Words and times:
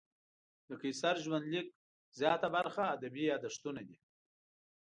د 0.67 0.69
قیصر 0.81 1.15
ژوندلیک 1.25 1.67
زیاته 2.19 2.47
برخه 2.55 2.83
ادبي 2.95 3.23
یادښتونه 3.31 3.81
دي. 3.87 3.97